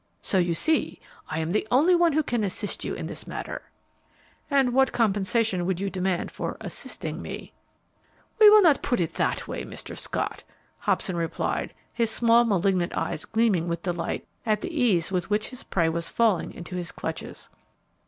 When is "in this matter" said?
2.95-3.69